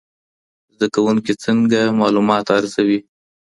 [0.73, 2.99] زده کوونکي څنګه معلومات ارزوي؟